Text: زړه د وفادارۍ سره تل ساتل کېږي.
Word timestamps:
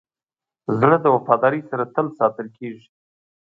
زړه 0.79 0.97
د 1.01 1.05
وفادارۍ 1.15 1.61
سره 1.69 1.83
تل 1.95 2.07
ساتل 2.19 2.47
کېږي. 2.57 2.87